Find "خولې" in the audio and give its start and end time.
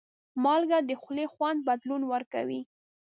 1.01-1.25